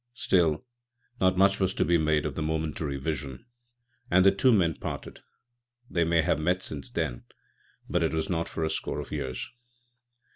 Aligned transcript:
Still, 0.15 0.65
not 1.19 1.37
much 1.37 1.59
was 1.59 1.75
to 1.75 1.85
be 1.85 1.99
made 1.99 2.25
of 2.25 2.33
the 2.33 2.41
momentary 2.41 2.97
vision, 2.97 3.45
and 4.09 4.25
the 4.25 4.31
two 4.31 4.51
men 4.51 4.73
parted. 4.77 5.19
They 5.91 6.03
may 6.05 6.23
have 6.23 6.39
met 6.39 6.63
since 6.63 6.89
then, 6.89 7.25
but 7.87 8.01
it 8.01 8.11
was 8.11 8.27
not 8.27 8.49
for 8.49 8.63
a 8.63 8.71
score 8.71 8.99
of 8.99 9.11
years. 9.11 9.47